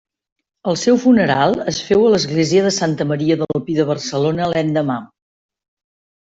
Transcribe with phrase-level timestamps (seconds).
[0.71, 4.99] El seu funeral es féu a l'església de Santa Maria del Pi de Barcelona l'endemà.